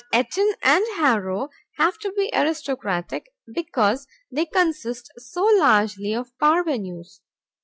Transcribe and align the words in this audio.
But 0.11 0.29
Eton 0.29 0.53
and 0.63 0.83
Harrow 0.95 1.49
have 1.77 1.99
to 1.99 2.11
be 2.13 2.31
aristocratic 2.33 3.29
because 3.45 4.07
they 4.31 4.47
consist 4.47 5.11
so 5.15 5.43
largely 5.59 6.15
of 6.15 6.35
parvenues. 6.39 7.21